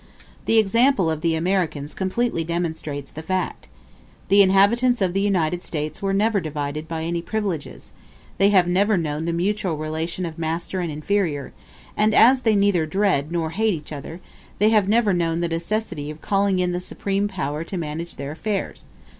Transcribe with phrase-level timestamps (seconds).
[0.45, 3.67] The example of the Americans completely demonstrates the fact.
[4.29, 7.91] The inhabitants of the United States were never divided by any privileges;
[8.39, 11.53] they have never known the mutual relation of master and inferior,
[11.95, 14.21] and as they neither dread nor hate each other,
[14.57, 18.31] they have never known the necessity of calling in the supreme power to manage their
[18.31, 18.85] affairs.